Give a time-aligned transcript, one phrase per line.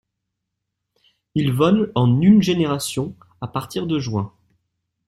[1.35, 4.33] Il vole en une génération à partir de juin.